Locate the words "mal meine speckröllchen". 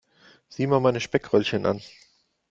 0.65-1.67